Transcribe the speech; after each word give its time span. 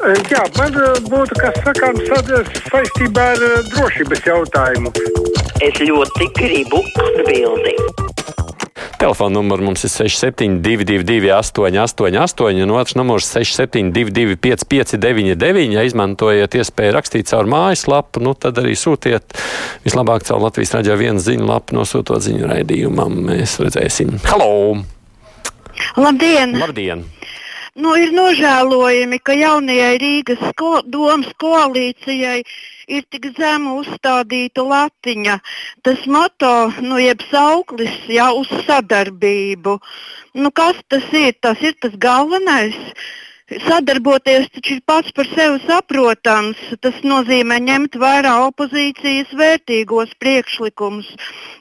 Jā, 0.00 0.44
man 0.56 0.76
eh, 0.80 1.00
būtu 1.12 1.36
kas 1.36 1.58
sakāms 1.60 2.06
sa- 2.08 2.44
saistībā 2.72 3.24
ar 3.34 3.42
eh, 3.44 3.58
drošības 3.74 4.22
jautājumu. 4.24 4.92
Es 5.60 5.76
ļoti 5.84 6.28
gribu 6.38 6.80
atbildēt. 7.02 8.06
Telefona 9.00 9.32
numurs 9.38 9.64
mums 9.64 9.84
ir 9.84 9.92
6722, 9.92 11.28
888, 11.32 12.62
un 12.64 12.72
otrs 12.76 12.96
numurs 12.96 13.28
6722, 13.32 14.36
559, 14.40 15.72
ja 15.76 15.84
izmantojat 15.88 16.56
iespēju 16.60 16.96
rakstīt 16.96 17.28
caur 17.32 17.48
mājaslapu, 17.48 18.20
nu 18.24 18.34
tad 18.36 18.60
arī 18.60 18.74
sūtiet 18.76 19.36
vislabāk 19.84 20.24
caur 20.28 20.40
Latvijas 20.44 20.74
raidījā 20.76 20.98
vienu 21.00 21.24
ziņu 21.24 21.48
lapu, 21.48 21.76
nosūtot 21.80 22.24
ziņu 22.24 22.48
raidījumam. 22.52 23.20
Mēs 23.30 23.56
redzēsim. 23.64 24.16
Halo! 24.28 24.80
Labdien! 25.96 26.56
Labdien! 26.60 27.06
Nu, 27.80 27.94
ir 27.96 28.10
nožēlojami, 28.12 29.18
ka 29.24 29.32
jaunajai 29.36 29.94
Rīgas 30.02 30.42
ko 30.58 30.80
domas 30.84 31.30
koalīcijai 31.40 32.42
ir 32.92 33.06
tik 33.08 33.30
zemu 33.38 33.78
uzstādīta 33.80 34.64
latiņa. 34.66 35.38
Tas 35.86 36.04
moto, 36.10 36.52
nu, 36.84 36.98
jeb 37.00 37.24
sauklis, 37.30 37.94
jā, 38.10 38.28
uz 38.36 38.50
sadarbību. 38.66 39.78
Nu, 40.36 40.52
kas 40.52 40.82
tas 40.92 41.08
ir? 41.16 41.32
Tas 41.40 41.62
ir 41.64 41.78
tas 41.80 41.96
galvenais. 41.96 42.76
Sadarboties 43.64 44.46
taču 44.54 44.76
ir 44.76 44.84
pats 44.86 45.10
par 45.16 45.26
sevi 45.32 45.58
saprotams. 45.64 46.60
Tas 46.84 47.00
nozīmē 47.02 47.58
ņemt 47.64 47.96
vērā 47.98 48.36
opozīcijas 48.50 49.32
vērtīgos 49.40 50.12
priekšlikumus, 50.20 51.08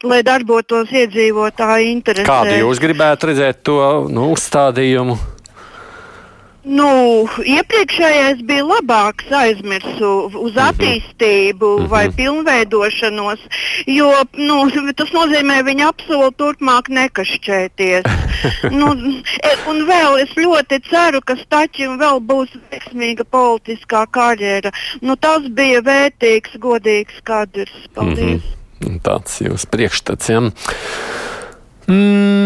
lai 0.03 0.21
darbotos 0.27 0.91
iedzīvotāju 0.91 1.91
interesēs. 1.95 2.29
Kādu 2.29 2.59
jūs 2.59 2.83
gribētu 2.83 3.31
redzēt 3.31 3.65
to 3.71 3.81
nu, 4.11 4.33
uzstādījumu? 4.35 5.38
Nu, 6.67 7.23
iepriekšējais 7.47 8.41
bija 8.43 8.65
labāks, 8.67 9.29
aizmirsu 9.31 10.09
uz 10.35 10.57
attīstību 10.59 11.69
mm 11.77 11.83
-hmm. 11.83 11.87
vai 11.87 12.09
pilnveidošanos, 12.11 13.39
jo 13.87 14.09
nu, 14.35 14.57
tas 14.91 15.13
nozīmē, 15.15 15.61
viņa 15.63 15.87
apsolu 15.87 16.31
turpmāk 16.35 16.91
nekašķēties. 16.91 18.03
nu, 18.79 18.91
e, 19.43 19.55
un 19.71 19.85
vēl 19.87 20.19
es 20.25 20.35
ļoti 20.35 20.81
ceru, 20.89 21.21
ka 21.21 21.37
Stačim 21.39 21.95
vēl 21.97 22.19
būs 22.19 22.51
veiksmīga 22.71 23.23
politiskā 23.23 24.05
karjera. 24.11 24.71
Nu, 25.01 25.15
tas 25.15 25.47
bija 25.47 25.79
vērtīgs, 25.81 26.59
godīgs 26.59 27.23
kadrs. 27.23 27.87
Paldies! 27.95 28.43
Mm 28.43 28.87
-hmm. 28.87 28.99
Tāds 29.03 29.41
jūs 29.41 29.65
priekšstats. 29.65 30.29
Ja? 30.29 30.39
Mm, 31.89 32.38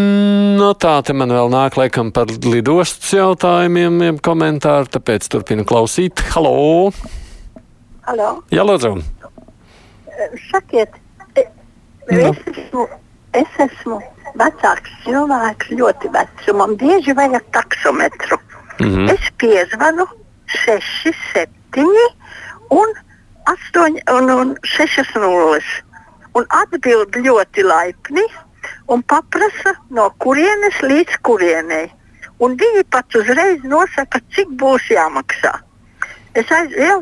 no 0.63 0.71
tā 0.79 0.93
te 1.05 1.13
man 1.17 1.31
vēl 1.33 1.51
nāk 1.51 1.75
laikam 1.79 2.11
par 2.15 2.31
lidostas 2.31 3.11
jautājumiem, 3.15 4.19
komentāru, 4.23 4.89
tāpēc 4.95 5.27
turpinu 5.31 5.65
klausīt. 5.67 6.23
Halo! 6.33 6.91
Halo. 8.07 8.29
Jā, 8.53 8.63
lūdzu! 8.67 8.95
Sakiet, 10.49 10.95
e, 11.35 11.45
es 12.13 12.41
esmu, 12.53 12.87
es 13.35 13.59
esmu 13.65 13.99
vecāks 14.39 14.93
cilvēks, 15.05 15.73
ļoti 15.79 16.11
vecs, 16.13 16.49
un 16.51 16.59
man 16.61 16.75
bieži 16.79 17.15
vajag 17.17 17.45
taksometru. 17.55 18.39
Mm 18.79 18.89
-hmm. 18.89 19.13
Es 19.13 19.31
piezvanu 19.37 20.07
6, 20.65 21.15
7 21.33 21.83
un 22.69 22.93
8 23.45 23.83
un, 24.17 24.29
un 24.39 24.55
6 24.77 25.15
nulles. 25.15 25.67
Un 26.33 26.45
atbild 26.49 27.15
ļoti 27.15 27.63
laipni 27.63 28.25
un 28.87 29.03
paprasa, 29.03 29.75
no 29.89 30.09
kurienes 30.23 30.79
līdz 30.83 31.19
kurienei. 31.25 31.89
Un 32.43 32.57
viņi 32.59 32.83
pat 32.91 33.15
uzreiz 33.15 33.63
nosaka, 33.63 34.19
cik 34.35 34.51
būs 34.59 34.89
jāmaksā. 34.91 35.53
Es 36.33 36.49
jau 36.49 36.97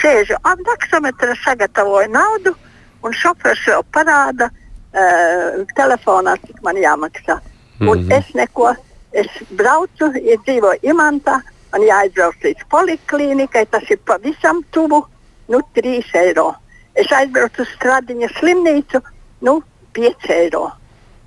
sēžu 0.00 0.38
ap 0.46 0.62
taksometra, 0.68 1.34
sagatavoju 1.42 2.12
naudu, 2.14 2.54
un 3.02 3.12
šofers 3.12 3.64
vēl 3.66 3.82
parāda 3.92 4.48
uh, 4.48 5.64
telefonā, 5.76 6.36
cik 6.46 6.62
man 6.62 6.78
jāmaksā. 6.78 7.40
Mm 7.78 7.86
-hmm. 7.86 7.90
Un 7.90 8.12
es 8.12 8.34
neko, 8.34 8.74
es 9.12 9.26
braucu, 9.50 10.12
ja 10.22 10.36
dzīvoju 10.46 10.78
Imantā, 10.82 11.40
man 11.72 11.82
jāaizbrauc 11.82 12.38
līdz 12.44 12.62
poliklīnikai, 12.70 13.66
tas 13.70 13.90
ir 13.90 13.98
pavisam 14.04 14.62
tuvu, 14.70 15.06
nu, 15.48 15.60
3 15.74 16.14
eiro. 16.14 16.54
Es 16.94 17.12
aizbraucu 17.12 17.62
uz 17.62 17.68
Stradiņa 17.68 18.28
slimnīcu, 18.38 19.02
nu, 19.40 19.62
5 19.94 20.30
eiro. 20.30 20.70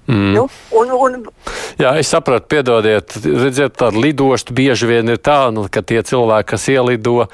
Mm. 0.09 0.33
Nu, 0.33 0.47
un, 0.73 0.91
un, 0.91 1.17
Jā, 1.79 1.91
es 2.01 2.09
sapratu, 2.09 2.47
piedodiet, 2.49 3.13
redziet, 3.23 3.75
tāda 3.77 3.99
lidosta 4.01 4.51
bieži 4.57 4.87
vien 4.89 5.11
ir 5.13 5.19
tā, 5.21 5.51
nu, 5.53 5.67
ka 5.69 5.83
tie 5.85 6.01
cilvēki, 6.03 6.47
kas 6.49 6.65
ielido, 6.73 7.27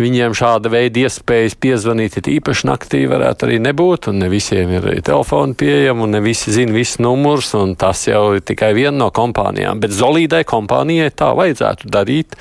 viņiem 0.00 0.32
šāda 0.34 0.72
veida 0.72 1.04
iespējas 1.04 1.58
piezvanīt, 1.60 2.16
ir 2.18 2.30
īpaši 2.38 2.66
naktī 2.70 3.02
varētu 3.10 3.46
arī 3.46 3.58
nebūt, 3.62 4.08
un 4.08 4.22
ne 4.24 4.30
visiem 4.32 4.72
ir 4.78 4.88
telefoni 5.04 5.54
pieejami, 5.60 6.06
un 6.06 6.16
ne 6.16 6.22
visi 6.24 6.54
zina 6.56 6.72
visus 6.74 7.02
numurus, 7.04 7.52
un 7.58 7.76
tas 7.78 8.06
jau 8.08 8.30
ir 8.38 8.40
tikai 8.48 8.72
viena 8.80 8.96
no 9.04 9.10
kompānijām. 9.14 9.82
Bet 9.84 9.92
Zolīdai 9.94 10.40
kompānijai 10.48 11.12
tā 11.12 11.34
vajadzētu 11.36 11.92
darīt, 11.92 12.34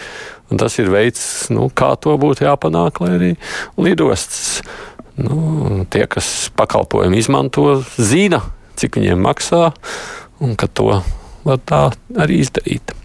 un 0.50 0.64
tas 0.64 0.80
ir 0.80 0.90
veids, 0.94 1.28
nu, 1.52 1.68
kā 1.68 1.92
to 2.00 2.16
būtu 2.22 2.48
jāpanāk, 2.48 3.04
lai 3.04 3.12
arī 3.20 3.36
lidostas, 3.76 4.64
nu, 5.20 5.84
tie, 5.92 6.08
kas 6.10 6.50
pakalpojumu 6.56 7.22
izmanto, 7.22 7.68
zina, 8.00 8.42
cik 8.82 9.00
viņiem 9.00 9.22
maksā, 9.22 9.70
un 10.42 10.58
ka 10.60 10.68
to 10.68 11.02
var 11.46 11.62
tā 11.66 11.86
arī 12.18 12.42
izdarīt. 12.46 12.96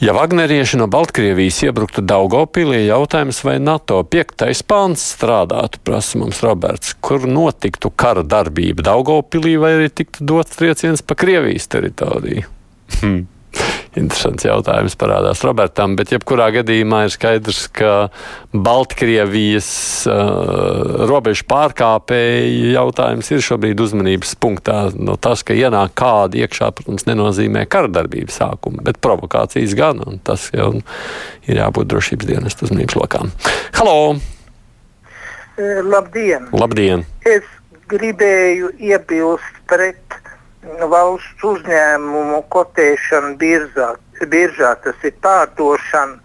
Ja 0.00 0.14
Vagnerieši 0.16 0.78
no 0.80 0.86
Baltkrievijas 0.88 1.58
iebruktu 1.66 2.00
Daugopilī, 2.00 2.86
jautājums 2.86 3.42
vai 3.44 3.58
NATO 3.60 3.98
piektais 4.08 4.62
pāns 4.64 5.02
strādātu, 5.12 5.76
prasa 5.84 6.16
mums 6.16 6.40
Roberts, 6.40 6.94
kur 7.04 7.26
notiktu 7.28 7.90
kara 7.92 8.24
darbība 8.24 8.86
Daugopilī 8.86 9.58
vai 9.60 9.74
arī 9.76 9.90
tiktu 9.92 10.24
dots 10.24 10.56
trieciens 10.56 11.04
pa 11.04 11.18
Krievijas 11.20 11.68
teritoriju? 11.68 12.46
Hmm. 13.02 13.26
Interesants 13.98 14.44
jautājums 14.46 14.94
parādās 14.94 15.40
Robertam, 15.42 15.96
bet 15.98 16.12
jebkurā 16.14 16.46
gadījumā 16.54 17.02
ir 17.08 17.10
skaidrs, 17.10 17.64
ka 17.74 17.94
Baltkrievijas 18.54 19.70
uh, 20.06 21.08
robežu 21.10 21.42
pārkāpēji 21.50 22.70
jautājums 22.76 23.32
ir 23.34 23.42
šobrīd 23.42 23.82
uzmanības 23.82 24.36
punktā. 24.38 24.78
No 24.94 25.18
tas, 25.18 25.42
ka 25.42 25.58
ienāk 25.58 25.96
kādi 25.98 26.44
iekšā, 26.44 26.70
protams, 26.78 27.08
nenozīmē 27.10 27.64
karadarbības 27.70 28.38
sākumu, 28.44 28.84
bet 28.86 29.02
provokācijas 29.02 29.74
gan, 29.78 30.04
un 30.06 30.22
tas 30.22 30.46
jau 30.54 30.76
ir 31.50 31.58
jābūt 31.58 31.90
drošības 31.90 32.30
dienestu 32.30 32.68
uzmanības 32.68 33.00
lokām. 33.00 33.34
Halo! 33.74 34.20
Labdien! 35.90 36.46
Labdien! 36.54 37.02
Es 37.26 37.42
gribēju 37.90 38.70
iebilst 38.78 39.58
pret 39.66 40.19
valsts 40.62 41.44
uzņēmumu 41.44 42.42
kotēšanu 42.52 43.36
biržā. 43.40 43.94
biržā 44.28 44.74
tas 44.84 44.94
ir 45.04 45.14
pārdošana, 45.22 46.18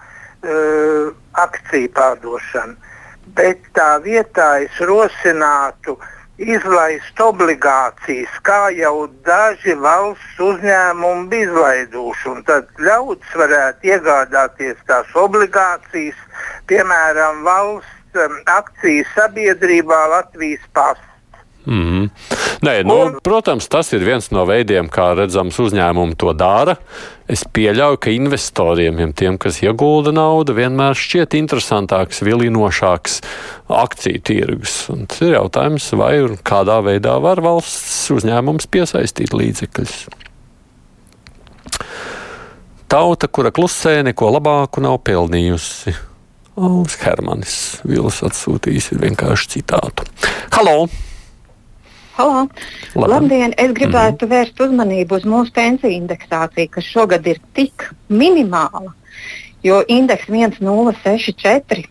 uh, 0.44 1.13
akciju 1.34 1.90
pārdošana. 1.96 2.75
Bet 3.35 3.59
tā 3.74 4.00
vietā 4.03 4.62
es 4.63 4.75
rosinātu 4.79 5.97
izlaist 6.38 7.19
obligācijas, 7.19 8.29
kā 8.44 8.69
jau 8.75 9.07
daži 9.24 9.74
valsts 9.79 10.40
uzņēmumi 10.40 11.28
bija 11.31 11.47
izlaiduši. 11.47 12.35
Tad 12.45 12.68
ļaudis 12.79 13.35
varētu 13.40 13.88
iegādāties 13.88 14.78
tās 14.88 15.07
obligācijas, 15.16 16.16
piemēram, 16.68 17.44
valsts 17.47 18.19
um, 18.19 18.40
akciju 18.45 19.07
sabiedrībā 19.16 20.07
Latvijas 20.12 20.68
pasta. 20.74 21.15
Mm 21.66 21.84
-hmm. 21.84 22.09
Nē, 22.62 22.84
nu, 22.84 23.20
protams, 23.24 23.68
tas 23.68 23.94
ir 23.94 24.03
viens 24.06 24.31
no 24.31 24.46
veidiem, 24.46 24.90
kā 24.90 25.16
redzams, 25.18 25.59
uzņēmumi 25.59 26.16
to 26.18 26.34
dara. 26.34 26.76
Es 27.28 27.44
pieļauju, 27.44 27.98
ka 27.98 28.09
investoriem, 28.09 29.00
ja 29.00 29.08
tiem, 29.16 29.38
kas 29.38 29.62
iegulda 29.64 30.12
naudu, 30.12 30.54
vienmēr 30.54 30.94
šķiet 30.94 31.34
interesantāks, 31.34 32.22
vilinošāks 32.22 33.22
akciju 33.68 34.22
tirgus. 34.22 34.89
Un 34.89 35.06
tas 35.06 35.22
ir 35.22 35.34
jautājums, 35.34 35.94
vai 35.98 36.22
un 36.22 36.38
kādā 36.38 36.81
veidā 36.86 37.22
var 37.22 37.42
valsts 37.42 38.12
uzņēmums 38.12 38.68
piesaistīt 38.68 39.34
līdzekļus. 39.34 40.06
Tauta, 42.88 43.28
kura 43.28 43.50
klusē, 43.51 44.04
neko 44.06 44.30
labāku 44.38 44.81
nav 44.86 45.00
pelnījusi. 45.04 45.95
Alans 46.56 46.95
Hermanis 47.01 47.57
Vils 47.84 48.22
atsūtījis 48.24 48.94
vienkārši 49.01 49.57
citātu. 49.57 50.06
Halo! 50.56 50.86
Halo. 52.15 52.47
Labdien. 52.95 53.09
Labdien! 53.12 53.53
Es 53.59 53.73
gribētu 53.75 54.23
mm 54.23 54.31
vērst 54.31 54.62
uzmanību 54.63 55.17
uz 55.17 55.25
mūsu 55.27 55.51
pensiju 55.51 55.91
indeksāciju, 55.91 56.69
kas 56.71 56.85
šogad 56.88 57.25
ir 57.27 57.41
tik 57.57 57.89
minimāla, 58.07 58.94
jo 59.67 59.81
indeks 59.91 60.29
1064 60.31 61.83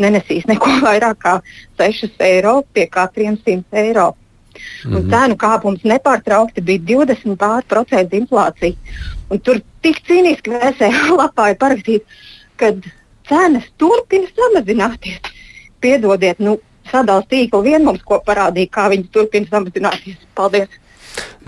nenesīs 0.00 0.46
neko 0.48 0.70
vairāk 0.86 1.20
kā 1.20 1.34
6 1.76 2.24
eiro 2.24 2.62
pie 2.72 2.86
katriem 2.88 3.36
100 3.36 3.82
eiro. 3.82 4.14
Mm 4.14 4.92
-hmm. 4.92 4.96
Un 4.96 5.10
cenu 5.10 5.36
kāpums 5.36 5.84
nepārtraukti 5.84 6.64
bija 6.64 6.80
20% 7.04 8.16
inflācija. 8.20 8.74
Un 9.28 9.38
tur 9.40 9.60
tik 9.82 10.00
cīniski 10.08 10.56
vēsē 10.56 10.88
lapā 11.20 11.50
ir 11.50 11.60
parakstīts, 11.60 12.06
ka 12.56 12.72
cenas 13.28 13.68
turpina 13.76 14.26
samazināties. 14.26 15.20
Piedodiet, 15.80 16.38
nu, 16.38 16.58
sadalījuma 16.90 17.30
tīkla 17.30 17.64
vien 17.64 17.88
mums 17.88 18.04
ko 18.06 18.20
parādīja, 18.26 18.72
kā 18.74 18.86
viņi 18.92 19.10
turpina 19.14 19.50
samazināties. 19.50 20.20
Paldies! 20.38 20.78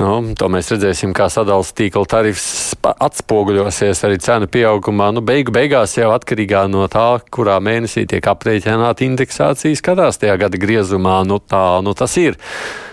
Nu, 0.00 0.08
to 0.38 0.48
mēs 0.50 0.70
redzēsim, 0.72 1.12
kā 1.16 1.28
sadalījuma 1.30 1.76
tīkla 1.78 2.08
tarifs 2.08 2.46
atspoguļosies 2.82 4.00
arī 4.08 4.18
cenu 4.24 4.48
pieaugumā. 4.50 5.10
Nu, 5.14 5.22
beigu 5.24 5.54
beigās 5.54 5.98
jau 5.98 6.10
atkarīgā 6.14 6.64
no 6.72 6.86
tā, 6.92 7.06
kurā 7.34 7.58
mēnesī 7.62 8.06
tiek 8.10 8.26
aprēķināta 8.32 9.04
indeksācija, 9.06 9.78
skatās 9.78 10.20
tajā 10.22 10.38
gada 10.46 10.60
griezumā. 10.60 11.20
Nu, 11.28 11.38
tā 11.38 11.66
nu, 11.84 11.94
tas 11.98 12.16
ir. 12.20 12.40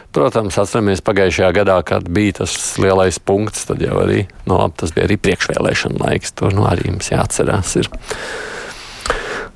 Protams, 0.10 0.56
atceramies 0.58 1.04
pagājušajā 1.06 1.50
gadā, 1.54 1.76
kad 1.86 2.08
bija 2.10 2.40
tas 2.40 2.54
lielais 2.82 3.20
punkts, 3.22 3.68
tad 3.70 3.84
jau 3.86 4.00
arī, 4.02 4.24
nu, 4.48 4.56
labi, 4.58 4.80
tas 4.82 4.94
bija 4.96 5.06
arī 5.06 5.20
priekšvēlēšana 5.22 6.02
laiks. 6.02 6.34
To 6.42 6.50
nu, 6.54 6.66
arī 6.66 6.90
mums 6.90 7.12
jāatcerās. 7.14 7.76
Ir. 7.78 7.92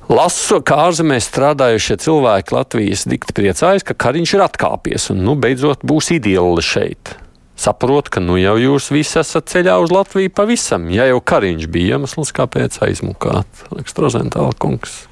Lasu, 0.04 0.58
kā 0.60 0.76
ārzemēs 0.84 1.30
strādājušie 1.30 1.94
cilvēki 2.04 2.52
Latvijas 2.52 3.06
dikti 3.08 3.32
priecājas, 3.36 3.86
ka 3.88 3.96
Kariņš 3.96 4.34
ir 4.36 4.42
atkāpies 4.44 5.08
un 5.14 5.22
nu 5.24 5.32
beidzot 5.40 5.80
būs 5.86 6.10
ideāli 6.12 6.60
šeit. 6.64 7.14
Saprot, 7.56 8.10
ka 8.12 8.20
nu 8.20 8.36
jau 8.36 8.56
jūs 8.60 8.90
visi 8.92 9.16
esat 9.22 9.48
ceļā 9.48 9.78
uz 9.80 9.94
Latviju 9.94 10.32
pavisam, 10.36 10.90
ja 10.92 11.06
jau 11.08 11.22
Kariņš 11.24 11.68
bija 11.72 11.96
iemesls, 11.96 12.34
kāpēc 12.36 12.76
aizmukāt. 12.84 13.64
Rozentāla 13.72 14.52
kungs 14.60 15.06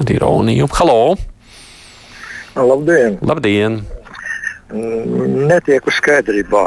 ar 0.00 0.10
ironiju. 0.10 0.66
Halo! 0.80 1.14
Labdien! 2.58 3.20
Labdien! 3.22 3.82
Netieku 4.72 5.94
skaidrībā. 5.94 6.64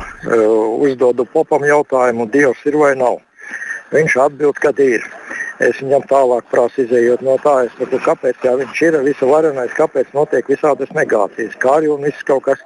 Uzdodu 0.88 1.28
popam 1.36 1.68
jautājumu, 1.68 2.30
Dievs 2.32 2.64
ir 2.70 2.80
vai 2.80 2.94
nav. 2.96 3.20
Viņš 3.92 4.20
atbild, 4.24 4.62
ka 4.62 4.72
ir. 4.80 5.04
Es 5.64 5.78
viņam 5.80 6.04
tālāk 6.10 6.48
prasu, 6.52 6.84
izējot 6.84 7.22
no 7.24 7.38
tā, 7.40 7.54
es 7.64 7.76
saprotu, 7.78 8.02
kāpēc 8.04 8.42
jā, 8.44 8.56
viņš 8.60 8.82
ir 8.90 8.98
visu 9.06 9.30
varenais, 9.30 9.72
kāpēc 9.78 10.10
notiek 10.16 10.50
visādas 10.52 10.92
negācijas, 10.98 11.56
kā 11.64 11.78
arī 11.78 11.94
un 11.94 12.04
viss 12.04 12.28
kaut 12.28 12.44
kas. 12.50 12.64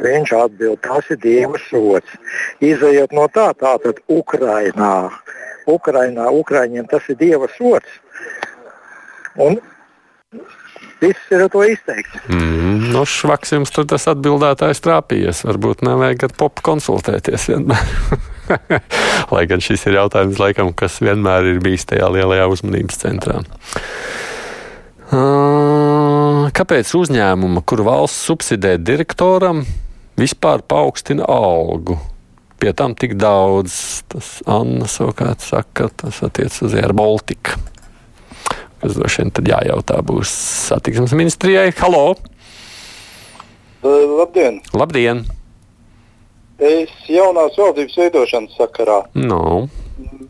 Viņš 0.00 0.32
atbild, 0.36 0.80
tas 0.84 1.08
ir 1.12 1.20
Dieva 1.20 1.60
sots. 1.68 2.16
Izejot 2.64 3.12
no 3.16 3.26
tā, 3.32 3.50
tātad 3.60 4.00
Ukrainā, 4.08 5.10
Ukrainā, 5.68 6.30
Ukraiņiem 6.32 6.88
tas 6.88 7.08
ir 7.12 7.20
Dieva 7.20 7.48
sots. 7.52 8.00
Un 9.36 9.60
viss 11.04 11.32
ir 11.32 11.44
to 11.52 11.64
izteikts. 11.68 12.16
Mm, 12.32 12.92
no 12.96 13.04
švaks 13.08 13.56
jums 13.56 13.72
tur 13.74 13.88
tas 13.88 14.08
atbildētājs 14.12 14.84
trāpījies. 14.84 15.44
Varbūt 15.48 15.84
nevajag 15.88 16.28
ar 16.28 16.36
popu 16.40 16.64
konsultēties 16.72 17.50
vienmēr. 17.52 17.96
Lai 19.34 19.44
gan 19.50 19.62
šis 19.62 19.86
ir 19.88 19.98
jautājums, 20.00 20.40
laikam, 20.42 20.72
kas 20.76 21.00
vienmēr 21.04 21.54
ir 21.54 21.62
bijis 21.64 21.86
tajā 21.90 22.08
lielajā 22.12 22.48
uzmanības 22.52 23.00
centrā. 23.02 23.40
Kāpēc 26.56 26.94
uzņēmuma, 26.96 27.60
kur 27.68 27.82
valsts 27.84 28.24
subsidē 28.30 28.78
direktoram, 28.80 29.60
vispār 30.20 30.64
paaugstina 30.64 31.26
algu? 31.28 31.98
Pie 32.62 32.72
tam 32.78 32.94
tik 32.94 33.16
daudz, 33.18 33.74
tas 34.08 34.38
Anna 34.46 34.86
savukārt 34.88 35.42
saka, 35.44 35.90
tas 35.98 36.22
attiec 36.24 36.54
uz 36.62 36.76
Air 36.78 36.94
Baltica. 36.96 37.58
Kas 38.82 38.96
droši 38.96 39.22
vien 39.22 39.34
tad 39.34 39.50
jājautā 39.50 39.98
būs 40.06 40.30
satiksmes 40.70 41.12
ministrijai. 41.18 41.74
Halo! 41.82 42.14
Uh, 43.82 44.18
labdien! 44.22 44.62
Labdien! 44.74 45.24
Es 46.62 46.90
jaunās 47.10 47.56
valdības 47.58 47.96
veidošanas 47.98 48.54
sakarā 48.54 49.00
no. 49.18 49.66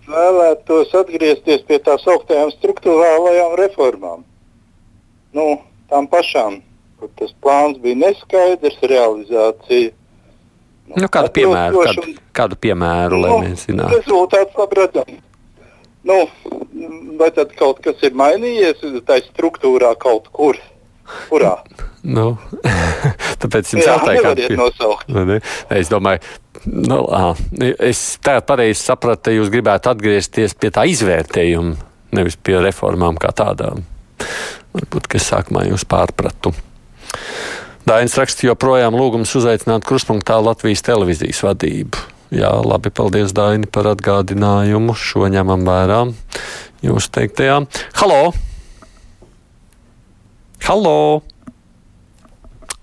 vēlētos 0.08 0.94
atgriezties 0.96 1.64
pie 1.69 1.76
tā 1.84 1.99
sauktējām 2.00 2.52
struktūrālajām 2.55 3.56
reformām. 3.61 4.23
Nu, 5.37 5.46
tām 5.93 6.08
pašām, 6.12 6.61
kur 7.00 7.11
tas 7.20 7.34
plāns 7.44 7.81
bija 7.84 8.00
neskaidrs, 8.06 8.81
realizācija. 8.94 9.93
Nu, 10.93 11.08
kādu, 11.12 11.31
piemēru, 11.37 11.84
kādu, 11.87 12.17
kādu 12.37 12.58
piemēru, 12.64 13.20
lai 13.23 13.31
nu, 13.32 13.38
mēs 13.44 13.69
zinātu? 13.69 14.00
Rezultāts 14.00 14.58
labi 14.58 14.81
redzams. 14.81 15.20
Nu, 16.02 16.17
vai 17.20 17.31
tad 17.37 17.52
kaut 17.61 17.78
kas 17.85 18.00
ir 18.02 18.17
mainījies 18.19 18.82
tajā 19.06 19.28
struktūrā 19.28 19.93
kaut 20.00 20.32
kur? 20.35 20.58
Kurā? 21.28 21.58
Nu, 22.02 22.32
tāpēc 23.43 23.76
jums 23.76 23.87
jautāju, 23.87 24.22
kāda 24.25 24.46
ir 24.49 24.56
nosaukt. 24.58 25.12
Es 25.70 25.90
domāju, 25.93 26.22
nu, 26.66 26.99
es 27.78 28.02
tagad 28.22 28.49
pareizi 28.49 28.81
sapratu, 28.81 29.28
ka 29.28 29.37
jūs 29.37 29.52
gribētu 29.52 29.93
atgriezties 29.93 30.56
pie 30.58 30.72
tā 30.75 30.84
izvērtējuma, 30.90 31.76
nevis 32.19 32.38
pie 32.43 32.58
reformām 32.64 33.20
kā 33.22 33.31
tādām. 33.38 33.84
Varbūt, 34.75 35.06
ka 35.06 35.20
es 35.20 35.28
sākumā 35.31 35.66
jūs 35.69 35.87
pārpratu. 35.87 36.54
Dainis 37.87 38.14
raksta 38.19 38.46
joprojām 38.46 38.94
lūgums 38.99 39.34
uzaicināt 39.38 39.87
kruspunktā 39.87 40.38
Latvijas 40.43 40.84
televīzijas 40.87 41.43
vadību. 41.46 42.02
Jā, 42.32 42.52
labi, 42.64 42.88
paldies, 42.94 43.34
Daini, 43.37 43.69
par 43.69 43.90
atgādinājumu. 43.90 44.94
Šo 44.96 45.26
ņemam 45.28 45.66
vērā 45.69 46.06
jūs 46.87 47.10
teiktajā. 47.12 47.58
Halo! 48.00 48.22
Halo! 50.62 50.96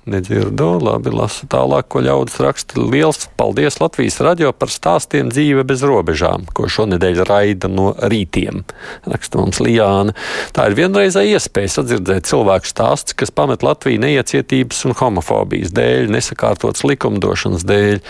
Nedzirdu, 0.09 0.67
labi, 0.81 1.11
lasu 1.13 1.45
tālāk, 1.49 1.85
ko 1.93 2.01
ļaudis 2.01 2.39
raksta. 2.41 2.81
Liels 2.81 3.27
paldies 3.37 3.77
Latvijas 3.81 4.19
radio 4.25 4.49
par 4.55 4.71
stāstiem 4.73 5.29
dzīve 5.29 5.65
bez 5.69 5.83
robežām, 5.85 6.47
ko 6.55 6.65
šonadēļ 6.71 7.21
raida 7.29 7.69
no 7.69 7.91
rītiem. 7.99 8.63
Raksta 9.09 9.41
mums 9.41 9.61
Lijāna. 9.61 10.15
Tā 10.55 10.69
ir 10.69 10.77
vienreizēja 10.79 11.37
iespēja 11.37 11.75
sadzirdēt 11.77 12.29
cilvēku 12.29 12.69
stāsts, 12.69 13.13
kas 13.13 13.33
pamet 13.35 13.65
Latviju 13.65 14.01
neiecietības 14.01 14.81
un 14.89 14.97
homofobijas 14.97 15.73
dēļ, 15.77 16.09
nesakārtotas 16.17 16.85
likumdošanas 16.89 17.67
dēļ. 17.69 18.01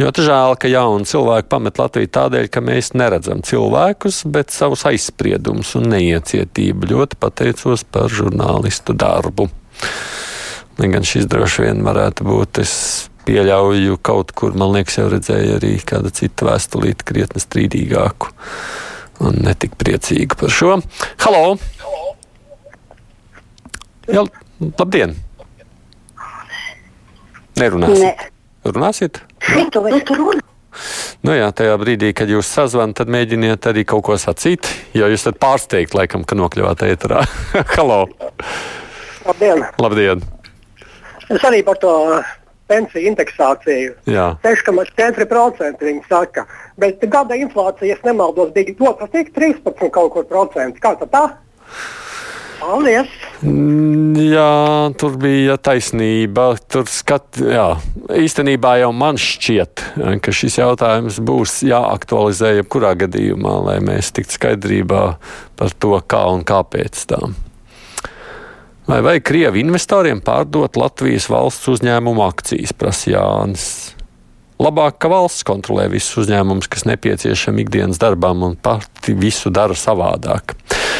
Ļoti 0.00 0.24
žēl, 0.24 0.54
ka 0.56 0.70
jauni 0.72 1.08
cilvēki 1.08 1.50
pamet 1.52 1.82
Latviju 1.82 2.12
tādēļ, 2.16 2.48
ka 2.54 2.62
mēs 2.64 2.94
neredzam 2.96 3.42
cilvēkus, 3.44 4.22
bet 4.32 4.54
savus 4.54 4.86
aizspriedumus 4.88 5.74
un 5.80 5.90
neiecietību. 5.92 6.88
Ļoti 6.94 7.18
pateicos 7.20 7.84
par 7.92 8.08
žurnālistu 8.12 8.96
darbu. 8.96 9.50
Gan 10.80 11.04
šis 11.06 11.28
droši 11.30 11.66
vien 11.66 11.82
varētu 11.84 12.24
būt. 12.26 12.62
Es 12.62 12.74
pieļauju 13.26 13.98
kaut 14.02 14.32
kur, 14.36 14.54
man 14.58 14.72
liekas, 14.74 14.98
jau 14.98 15.08
redzēju 15.12 15.58
arī 15.58 15.76
kādu 15.86 16.10
citu 16.14 16.48
vēstulīti, 16.48 17.06
krietni 17.06 17.42
strīdīgāku 17.42 18.32
un 19.22 19.38
netik 19.44 19.76
priecīgu 19.78 20.38
par 20.40 20.50
šo. 20.50 20.78
Halo! 21.22 21.56
Jā, 24.10 24.24
labdien! 24.80 25.14
Nerunāsiet? 27.60 28.24
Ne. 28.24 28.32
Runāsiet? 28.66 29.20
Nu 31.22 31.36
jā, 31.36 31.50
tajā 31.54 31.76
brīdī, 31.78 32.10
kad 32.16 32.30
jūs 32.32 32.48
sazvanāt, 32.50 32.96
tad 32.98 33.10
mēģiniet 33.12 33.68
arī 33.70 33.84
kaut 33.86 34.06
ko 34.08 34.16
sacīt, 34.18 34.70
jo 34.96 35.06
jūs 35.06 35.20
esat 35.20 35.38
pārsteigti, 35.42 35.94
laikam, 36.00 36.24
ka 36.26 36.38
nokļuvāt 36.38 36.86
ēterā. 36.88 37.22
Halo! 37.76 38.06
Labdien! 39.28 39.68
Labdien! 39.78 40.24
Es 41.32 41.44
arī 41.48 41.62
par 41.64 41.78
to 41.80 41.92
pensiju 42.72 43.12
indeksāciju. 43.12 43.96
6,4% 44.44 45.88
viņi 45.88 46.04
saka. 46.08 46.46
Bet 46.80 47.04
gada 47.12 47.36
inflācija, 47.38 47.94
ja 47.94 48.00
nemaldos, 48.06 48.52
bija 48.54 48.74
to, 48.78 48.94
cik 49.12 49.34
13 49.36 49.90
kaut 49.92 50.12
kur 50.14 50.28
procentu. 50.28 50.80
Kā 50.82 50.94
tā? 51.02 51.26
Paldies! 52.62 53.10
Jā, 53.42 54.92
tur 55.00 55.16
bija 55.18 55.56
taisnība. 55.58 56.52
Tur 56.70 56.86
skat, 56.86 57.40
jā, 57.42 57.66
īstenībā 58.14 58.76
jau 58.78 58.92
man 58.94 59.18
šķiet, 59.18 59.82
ka 60.22 60.34
šis 60.36 60.60
jautājums 60.60 61.18
būs 61.26 61.58
jāaktualizē 61.66 62.52
jebkurā 62.60 62.94
gadījumā, 63.02 63.56
lai 63.66 63.78
mēs 63.82 64.12
tiktu 64.14 64.38
skaidrībā 64.38 65.02
par 65.58 65.74
to, 65.74 65.96
kā 66.06 66.22
un 66.30 66.46
kāpēc 66.46 67.02
tām. 67.10 67.34
Vai 68.92 68.98
vajag 69.00 69.22
Krievu 69.24 69.56
investoriem 69.56 70.18
pārdot 70.20 70.74
Latvijas 70.76 71.24
valsts 71.32 71.70
uzņēmumu 71.72 72.26
akcijas, 72.26 72.74
prasa 72.76 73.14
Jānis. 73.14 73.62
Labāk, 74.60 74.98
ka 75.00 75.08
valsts 75.08 75.46
kontrolē 75.48 75.86
visus 75.88 76.18
uzņēmumus, 76.20 76.68
kas 76.68 76.84
nepieciešami 76.90 77.64
ikdienas 77.64 77.96
darbām, 78.02 78.44
un 78.44 78.58
pati 78.60 79.16
visu 79.16 79.48
dara 79.48 79.72
savādāk. 79.72 80.52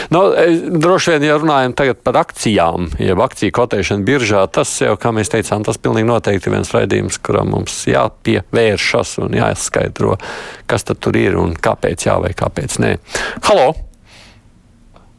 Nu, 0.08 0.25
droši 0.72 1.12
vien, 1.18 1.28
ja 1.28 1.37
runājam 1.37 1.76
par 2.00 2.22
akcijām, 2.22 2.88
jeb 2.96 3.20
akciju 3.28 3.58
kotēšanu 3.61 4.08
biržā, 4.08 4.46
tas 4.49 4.72
jau, 4.80 4.96
kā 4.96 5.12
mēs 5.12 5.28
teicām, 5.37 5.61
tas 5.61 5.76
pilnīgi 5.76 6.08
noteikti 6.08 6.49
ir 6.49 6.56
viens 6.56 6.72
raidījums, 6.72 7.20
kuram 7.20 7.52
mums 7.52 7.76
jāpievēršas 7.92 9.18
un 9.20 9.37
jāskaidro, 9.37 10.16
kas 10.64 10.88
tur 10.88 11.20
ir 11.20 11.37
un 11.44 11.52
kāpēc 11.61 12.08
jā 12.08 12.16
vai 12.25 12.32
kāpēc 12.40 12.80
nē. 12.80 12.96
Halo! 13.44 13.91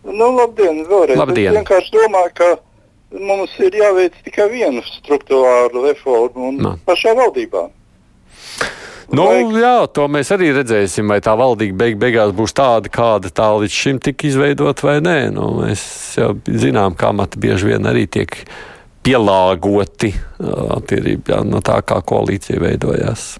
Nu, 0.03 0.33
labdien, 0.35 0.83
vēlreiz. 0.89 1.19
Labdien. 1.19 1.53
Es 1.53 1.59
vienkārši 1.61 1.93
domāju, 1.95 2.33
ka 2.39 2.49
mums 3.23 3.53
ir 3.63 3.77
jāveic 3.77 4.17
tikai 4.25 4.49
viena 4.51 4.83
struktūrāla 4.87 5.87
reforma 5.87 6.49
un 6.49 6.59
no. 6.65 6.75
pašā 6.87 7.15
valdībā. 7.17 7.69
Nu, 9.13 9.27
Vajag... 9.27 9.55
jā, 9.61 9.73
to 9.93 10.07
mēs 10.09 10.31
arī 10.33 10.49
redzēsim, 10.55 11.11
vai 11.11 11.19
tā 11.21 11.35
valdība 11.37 11.83
beig 11.83 11.99
beigās 12.01 12.31
būs 12.33 12.55
tāda, 12.57 12.89
kāda 12.89 13.29
tā 13.29 13.49
līdz 13.61 13.75
šim 13.77 13.99
tika 14.01 14.25
izveidot 14.29 14.81
vai 14.85 14.97
nē. 15.05 15.17
Nu, 15.35 15.51
mēs 15.61 15.83
jau 16.17 16.31
zinām, 16.47 16.97
kā 16.97 17.11
mati 17.13 17.41
bieži 17.43 17.73
vien 17.73 17.89
arī 17.89 18.07
tiek 18.09 18.33
pielāgoti 19.03 20.13
attīrībā 20.79 21.43
no 21.45 21.61
tā, 21.65 21.81
kā 21.85 21.99
koalīcija 22.01 22.63
veidojās. 22.63 23.33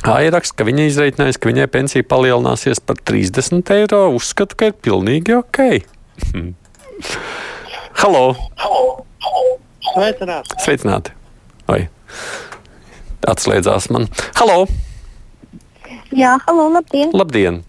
Airaksts, 0.00 0.56
ka 0.56 0.64
viņa 0.64 0.86
izreikinājis, 0.88 1.38
ka 1.40 1.50
viņai 1.50 1.68
pensija 1.72 2.06
palielināsies 2.08 2.80
par 2.80 2.96
30 3.04 3.74
eiro, 3.76 4.06
uzskatu, 4.16 4.56
ka 4.56 4.70
ir 4.70 4.76
pilnīgi 4.80 5.36
ok. 5.36 5.62
Halo! 8.00 8.24
Sveicināti! 9.90 10.60
Sveicināti! 10.64 11.18
Oi 11.70 11.82
atslēdzās 13.28 13.88
man. 13.94 14.08
Halo! 14.38 14.64
Jā, 16.16 16.36
halo, 16.46 16.68
labdien! 16.74 17.12
Labdien! 17.14 17.60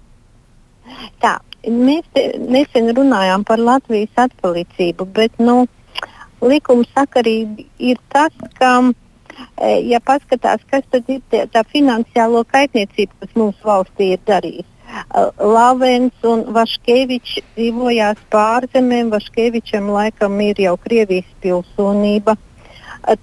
Tā, 1.21 1.37
mēs 1.67 2.07
nesen 2.51 2.89
runājām 2.97 3.45
par 3.47 3.61
Latvijas 3.61 4.25
atpalicību, 4.25 5.07
bet 5.17 5.37
nu, 5.41 5.65
likuma 6.41 6.87
sakarība 6.95 7.67
ir 7.91 8.01
tas, 8.13 8.33
ka, 8.57 8.73
ja 9.87 10.01
paskatās, 10.03 10.63
kas 10.71 10.85
tad 10.91 11.09
ir 11.09 11.21
tie, 11.31 11.45
tā 11.51 11.63
finansiālo 11.71 12.43
kaitniecība, 12.51 13.13
kas 13.23 13.33
mūsu 13.39 13.67
valstī 13.67 14.13
ir 14.17 14.21
darījusi. 14.27 14.67
Lavens 15.39 16.25
un 16.27 16.41
Vaškevičs 16.51 17.37
dzīvojās 17.55 18.25
pārzemēm. 18.33 19.11
Vaškevičam 19.13 19.87
laikam 19.93 20.35
ir 20.43 20.59
jau 20.59 20.73
Krievijas 20.83 21.29
pilsonība. 21.43 22.35
Uh, 22.35 22.47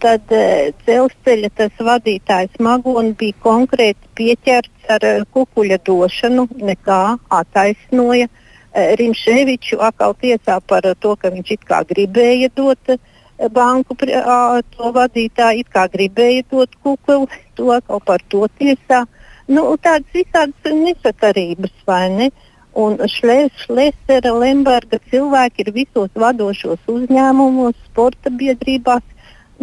tad 0.03 0.33
e, 0.35 0.73
dzelzceļa 0.83 1.51
tas 1.57 1.83
vadītājs 1.85 2.59
Magoni 2.63 3.15
bija 3.19 3.37
konkrēti 3.45 4.11
pieķerts 4.19 4.91
ar 4.95 5.05
e, 5.07 5.13
kukuļa 5.35 5.79
došanu, 5.87 6.49
nekā 6.71 7.03
attaisnoja. 7.41 8.29
E, 8.29 8.87
Rimšēviču 9.01 9.79
atkal 9.85 10.17
tiesā 10.21 10.59
par 10.67 10.89
to, 11.01 11.15
ka 11.17 11.31
viņš 11.35 11.55
it 11.55 11.69
kā 11.69 11.83
gribēja 11.89 12.51
dot 12.57 12.99
banku 13.47 13.95
to 13.99 14.91
vadītāju, 14.97 15.63
it 15.63 15.71
kā 15.71 15.87
gribēja 15.93 16.45
dot 16.51 16.75
kukuli, 16.83 17.29
to 17.55 17.71
atkal 17.71 18.01
par 18.05 18.23
to 18.29 18.47
tiesā. 18.59 19.05
Nu, 19.49 19.65
tādas 19.81 20.11
visādas 20.13 20.73
nesakarības, 20.75 21.73
vai 21.87 22.09
ne? 22.11 22.31
Un 22.79 22.99
Šlēsera, 23.11 24.31
Lemberga 24.39 24.99
cilvēki 25.11 25.65
ir 25.65 25.73
visos 25.75 26.11
vadošos 26.15 26.85
uzņēmumos, 26.87 27.79
sporta 27.89 28.31
biedrībās 28.31 29.03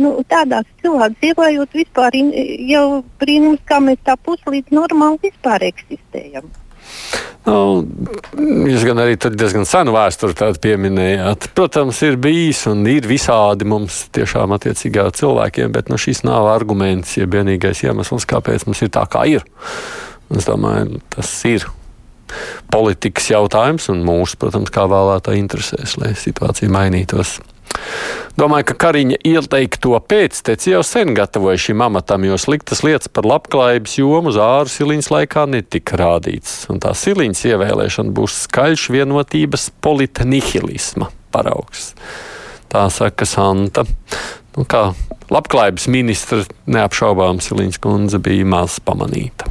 nu, 0.01 0.17
tādās 0.27 0.67
cilvēku 0.82 1.22
dzīvojot, 1.22 1.79
vispār 1.79 2.17
jau 2.72 3.03
brīnums, 3.22 3.63
kā 3.70 3.79
mēs 3.84 4.01
tā 4.03 4.17
puslīdz 4.17 4.75
normāli 4.75 5.29
vispār 5.29 5.70
eksistējam. 5.70 6.50
Nu, 7.45 7.85
jūs 8.65 8.83
gan 8.87 8.99
arī 9.03 9.19
diezgan 9.21 9.67
senu 9.69 9.93
vēsturi 9.93 10.55
pieminējāt. 10.63 11.51
Protams, 11.57 12.01
ir 12.07 12.17
bijis 12.21 12.63
un 12.71 12.81
ir 12.89 13.05
visādi 13.05 13.67
mums 13.69 14.05
tiešām 14.17 14.55
attiecīgā 14.57 15.05
cilvēkiem, 15.13 15.69
bet 15.75 15.91
nu, 15.93 15.99
šis 16.01 16.23
nav 16.25 16.49
arguments, 16.49 17.13
ja 17.19 17.29
vienīgais 17.29 17.83
iemesls, 17.85 18.25
kāpēc 18.29 18.65
mums 18.65 18.81
ir 18.81 18.93
tā, 18.97 19.05
kā 19.05 19.27
ir. 19.29 19.45
Es 20.33 20.49
domāju, 20.49 21.03
tas 21.13 21.29
ir 21.45 21.67
politikas 22.73 23.29
jautājums 23.29 23.91
un 23.93 24.01
mūsu, 24.07 24.39
protams, 24.41 24.73
kā 24.73 24.87
vēlētāji 24.89 25.45
interesēs, 25.45 25.99
lai 26.01 26.15
situācija 26.17 26.73
mainītos. 26.73 27.37
Domāju, 28.35 28.65
ka 28.67 28.75
Kariņa 28.83 29.21
ieteikto 29.23 29.95
pēcteci 30.11 30.73
jau 30.73 30.81
sen 30.83 31.13
gatavoja 31.15 31.59
šim 31.69 31.79
amatam, 31.85 32.25
jo 32.27 32.35
sliktas 32.35 32.81
lietas 32.83 33.07
par 33.07 33.23
labklājības 33.31 33.93
jomu 33.95 34.33
zāru 34.35 34.67
siliņas 34.73 35.07
laikā 35.13 35.45
netika 35.53 35.95
rādīts. 36.01 36.65
Un 36.67 36.81
tā 36.83 36.91
siliņas 36.99 37.45
ievēlēšana 37.47 38.11
būs 38.17 38.41
skaļš 38.43 38.89
vienotības 38.91 39.69
politnihilisma 39.79 41.07
paraugs. 41.31 41.93
Tā 42.67 42.83
saka 42.91 43.23
Santa. 43.23 43.85
Nu, 44.57 44.65
kā 44.67 44.89
labklājības 45.31 45.87
ministra 45.91 46.41
neapšaubām 46.67 47.39
Siliņas 47.43 47.79
kundze 47.83 48.19
bija 48.23 48.43
maz 48.47 48.81
pamanīta. 48.83 49.47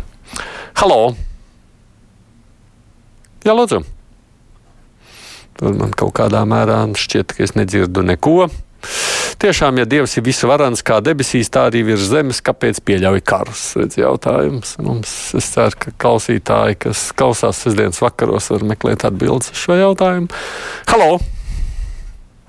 Halo! 0.76 1.14
Jā, 3.48 3.56
lūdzu! 3.56 3.80
Tur 5.54 5.74
man 5.78 5.92
kaut 5.96 6.12
kādā 6.18 6.44
mērā 6.48 6.82
šķiet, 6.98 7.32
ka 7.32 7.44
es 7.46 7.56
nedzirdu 7.56 8.04
neko. 8.04 8.48
Tiešām, 9.44 9.76
ja 9.76 9.84
Dievs 9.84 10.14
ir 10.16 10.22
visvarans 10.24 10.80
kā 10.80 11.02
debesīs, 11.04 11.50
tā 11.52 11.66
arī 11.68 11.82
virs 11.84 12.06
zemes, 12.08 12.38
kāpēc 12.40 12.78
pieļauj 12.88 13.20
karus? 13.28 13.64
Redz, 13.76 13.98
jautājums. 14.00 14.70
Mums, 14.80 15.10
es 15.36 15.50
ceru, 15.52 15.76
ka 15.82 15.92
klausītāji, 16.00 16.78
kas 16.86 17.02
klausās 17.12 17.60
sestdienas 17.60 18.00
vakaros, 18.00 18.48
var 18.54 18.64
meklēt 18.70 19.04
atbildes 19.04 19.52
uz 19.52 19.60
šo 19.60 19.76
jautājumu. 19.76 20.32
Halo! 20.88 21.18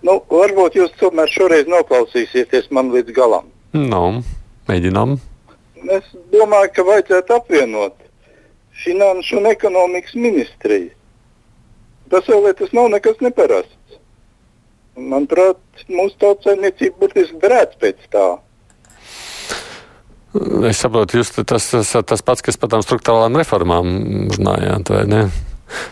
Nu, 0.07 0.21
varbūt 0.31 0.79
jūs 0.79 0.95
tomēr 1.01 1.27
šoreiz 1.35 1.67
noklausīsieties 1.67 2.71
man 2.71 2.95
līdz 2.95 3.11
galam. 3.19 3.51
Nu, 3.75 4.23
mēģinām. 4.71 5.17
Es 5.99 6.07
domāju, 6.31 6.71
ka 6.77 6.89
vajadzētu 6.93 7.39
apvienot 7.41 7.99
Finanšu 8.85 9.41
un 9.41 9.51
ekonomikas 9.51 10.15
ministriju. 10.15 10.93
Tas 12.07 12.31
vēl 12.31 12.53
tas 12.55 12.71
nav 12.71 12.87
nekas 12.95 13.19
neparasts. 13.19 13.99
Manuprāt, 14.95 15.59
mūsu 15.91 16.15
tautsēmniecība 16.23 17.01
burtiski 17.01 17.39
derētu 17.41 17.79
pēc 17.81 18.05
tā. 18.13 18.27
Es 20.67 20.79
saprotu, 20.83 21.19
jūs 21.19 21.31
tas, 21.35 21.67
tas, 21.71 21.91
tas 22.07 22.23
pats, 22.23 22.43
kas 22.43 22.57
par 22.59 22.71
tām 22.71 22.83
struktūrālām 22.83 23.37
reformām 23.39 23.91
runājāt, 24.35 24.91
vai 24.91 25.03
ne? 25.07 25.21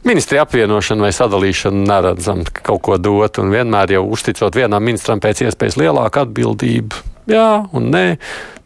Ministrija 0.05 0.43
apvienošana 0.45 1.07
vai 1.07 1.11
sadalīšana 1.15 1.85
neredzam, 1.87 2.43
ka 2.45 2.63
kaut 2.67 2.83
ko 2.85 2.97
dot, 3.01 3.39
un 3.41 3.51
vienmēr 3.53 3.95
jau 3.95 4.03
uzticot 4.13 4.55
vienam 4.55 4.83
ministram 4.85 5.23
pēc 5.23 5.45
iespējas 5.47 5.79
lielāku 5.81 6.21
atbildību. 6.23 7.01
Jā, 7.31 7.63
un 7.73 7.89
nē. 7.91 8.05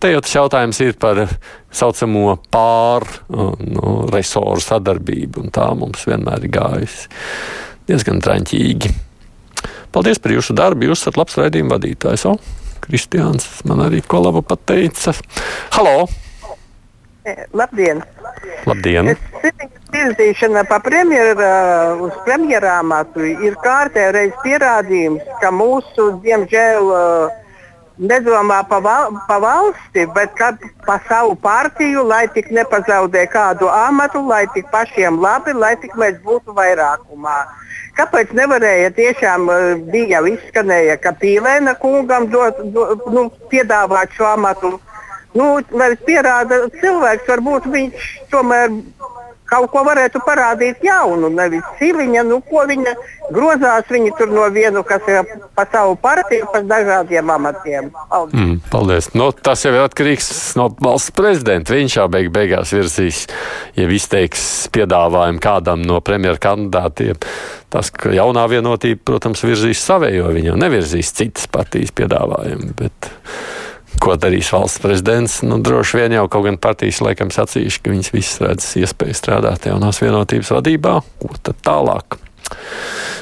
Te 0.02 0.12
jau 0.12 0.22
tas 0.26 0.36
jautājums 0.36 0.82
ir 0.86 0.98
par 1.02 1.24
saucamo 1.74 2.36
pār 2.54 3.06
nu, 3.30 4.06
sadarbību, 4.66 5.46
un 5.46 5.54
tā 5.54 5.70
mums 5.78 6.06
vienmēr 6.10 6.46
ir 6.46 6.54
gājusi 6.58 7.10
diezgan 7.88 8.22
traņķīgi. 8.22 9.07
Paldies 9.98 10.20
par 10.22 10.30
jūsu 10.30 10.54
darbu. 10.54 10.92
Jūs 10.92 11.02
esat 11.02 11.16
labs 11.18 11.34
raidījuma 11.40 11.74
vadītājs. 11.74 12.28
O, 12.30 12.36
Kristiāns 12.84 13.48
man 13.66 13.80
arī 13.88 14.04
ko 14.06 14.20
labu 14.22 14.44
pateica. 14.46 15.16
Halo! 15.74 16.06
E, 17.26 17.34
labdien! 17.58 18.04
Labdien! 18.70 19.16
Izzīšana 19.98 20.68
pa 20.70 20.78
premjeru, 20.86 21.50
uz 22.06 22.14
premjerāmatu 22.28 23.26
ir 23.26 23.58
kārtējais 23.64 24.38
pierādījums, 24.44 25.26
ka 25.42 25.50
mūsu, 25.50 26.12
diemžēl, 26.22 26.94
uh, 26.94 27.48
nedomā 27.98 28.62
pa, 28.70 28.78
val, 28.78 29.18
pa 29.26 29.40
valsti, 29.42 30.06
bet 30.14 30.38
pa 30.86 31.00
savu 31.10 31.34
partiju, 31.42 32.06
lai 32.06 32.28
tik 32.38 32.54
nepazaudē 32.54 33.26
kādu 33.34 33.74
amatu, 33.74 34.22
lai 34.30 34.46
tik 34.54 34.70
pašiem 34.70 35.18
labi, 35.26 35.58
lai 35.58 35.74
tik 35.82 35.98
mēs 35.98 36.22
būtu 36.22 36.54
vairākumā. 36.54 37.40
Kāpēc 37.98 38.34
nevarēja 38.38 38.92
tiešām 38.98 39.48
eh, 39.50 39.64
bija 39.92 40.18
jau 40.18 40.34
izskanēja, 40.34 40.98
ka 41.02 41.16
Pīlēna 41.22 41.74
kungam 41.82 42.28
dot, 42.34 42.60
dot, 42.76 43.08
nu, 43.14 43.28
piedāvāt 43.52 44.14
šo 44.18 44.30
amatu? 44.36 44.76
Nu, 45.38 45.48
lai 45.78 45.92
pierāda 46.08 46.64
cilvēks, 46.80 47.28
varbūt 47.30 47.68
viņš 47.74 48.06
tomēr 48.32 48.72
kaut 49.48 49.72
ko 49.72 49.84
varētu 49.88 50.22
parādīt 50.26 50.84
jaunu, 50.86 51.30
nevis 51.34 51.66
siliņa, 51.80 52.24
nu, 52.28 52.40
ko 52.46 52.66
viņa 52.70 52.94
grozās. 53.34 53.88
Viņa 53.92 54.14
tur 54.20 54.32
no 54.34 54.48
vienu, 54.54 54.84
kas 54.88 55.08
ir 55.10 55.28
pa 55.56 55.66
savu 55.72 55.96
partiju, 56.02 56.50
pa 56.54 56.62
dažādiem 56.66 57.32
amatiem. 57.34 57.92
Paldies. 58.12 58.40
Mm, 58.40 58.58
paldies. 58.72 59.12
Nu, 59.18 59.30
tas 59.32 59.66
jau 59.66 59.74
ir 59.76 59.84
atkarīgs 59.86 60.30
no 60.60 60.70
valsts 60.84 61.16
prezidenta. 61.18 61.76
Viņš 61.78 62.00
jau 62.00 62.08
beig 62.12 62.32
beigās 62.36 62.74
virzīs, 62.76 63.26
ja 63.78 63.88
izteiks 63.98 64.68
piedāvājumu 64.76 65.44
kādam 65.44 65.86
no 65.88 66.02
premjera 66.04 66.40
kandidātiem. 66.50 67.20
Tas, 67.74 67.92
ka 67.92 68.14
jaunā 68.16 68.46
vienotība, 68.52 69.02
protams, 69.12 69.44
virzīs 69.44 69.84
savējo, 69.84 70.32
viņa 70.36 70.56
nevirzīs 70.60 71.12
citas 71.16 71.50
partijas 71.52 71.96
piedāvājumu. 71.96 72.74
Bet... 72.80 73.12
Ko 74.02 74.14
darīs 74.20 74.52
valsts 74.54 74.82
prezidents? 74.84 75.40
Nu, 75.46 75.58
droši 75.64 76.02
vien 76.02 76.16
jau 76.18 76.28
kaut 76.32 76.46
gan 76.46 76.60
partijas 76.62 77.02
laikam 77.04 77.32
sacījuši, 77.34 77.82
ka 77.82 77.94
viņas 77.94 78.14
visas 78.14 78.42
redz 78.44 78.70
iespēju 78.84 79.18
strādāt 79.18 79.68
jaunās 79.70 80.02
vienotības 80.04 80.54
vadībā. 80.58 81.00
Ko 81.24 81.40
tad 81.42 81.60
tālāk? 81.66 82.20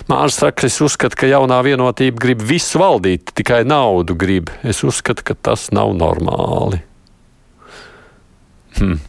Mārcis 0.10 0.41
saka, 0.44 0.67
es 0.67 0.77
uzskatu, 0.86 1.17
ka 1.17 1.29
jaunā 1.29 1.58
vienotība 1.65 2.22
grib 2.22 2.44
visu 2.46 2.82
valdīt, 2.82 3.32
tikai 3.38 3.63
naudu 3.65 4.17
grib. 4.20 4.51
Es 4.67 4.84
uzskatu, 4.86 5.25
ka 5.25 5.38
tas 5.50 5.72
nav 5.74 5.96
normāli. 5.98 6.84
Hmm. 8.75 9.00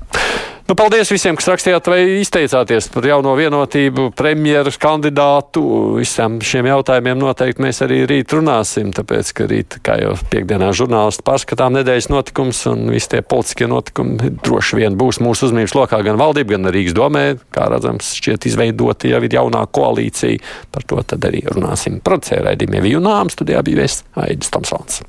Nu, 0.67 0.75
paldies 0.75 1.13
visiem, 1.15 1.37
kas 1.39 1.47
rakstījāt 1.47 1.87
vai 1.87 2.01
izteicāties 2.19 2.89
par 2.91 3.05
jauno 3.07 3.37
vienotību, 3.39 4.09
premjeras 4.19 4.75
kandidātu. 4.83 5.63
Visiem 6.01 6.41
šiem 6.43 6.67
jautājumiem 6.67 7.21
noteikti 7.23 7.63
mēs 7.63 7.79
arī 7.87 8.01
rīt 8.11 8.35
runāsim, 8.35 8.91
tāpēc, 8.97 9.31
ka 9.39 9.47
rīt, 9.47 9.79
kā 9.87 10.01
jau 10.03 10.17
piekdienā 10.35 10.73
žurnālisti 10.75 11.23
pārskatām 11.31 11.79
nedēļas 11.79 12.11
notikums 12.11 12.65
un 12.73 12.91
visi 12.91 13.13
tie 13.15 13.23
politiskie 13.23 13.71
notikumi 13.71 14.35
droši 14.43 14.83
vien 14.83 14.99
būs 14.99 15.23
mūsu 15.23 15.53
uzmanības 15.53 15.79
lokā 15.79 16.03
gan 16.03 16.19
valdība, 16.19 16.57
gan 16.57 16.75
Rīgas 16.75 16.99
domē. 16.99 17.27
Kā 17.55 17.71
redzams, 17.71 18.17
šķiet 18.19 18.51
izveidota 18.51 19.15
jau 19.15 19.23
ir 19.23 19.39
jaunā 19.39 19.69
koalīcija. 19.71 20.43
Par 20.75 20.91
to 20.91 20.99
tad 21.15 21.31
arī 21.31 21.47
runāsim. 21.47 22.03
Producēja 22.03 22.43
raidījumiem 22.51 22.91
Vijunām 22.91 23.31
studijā 23.31 23.63
bija 23.63 23.85
Vēsts 23.85 24.19
Aidis 24.19 24.51
Tomsons. 24.51 25.05